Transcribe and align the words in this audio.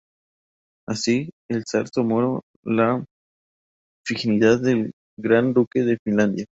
Así, 0.89 1.29
el 1.47 1.63
zar 1.69 1.87
tomó 1.91 2.41
la 2.63 3.05
dignidad 4.09 4.59
de 4.59 4.91
gran 5.15 5.53
duque 5.53 5.81
de 5.83 5.99
Finlandia. 6.03 6.45